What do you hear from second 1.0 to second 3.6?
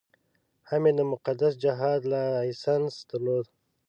مقدس جهاد لایسنس درلود.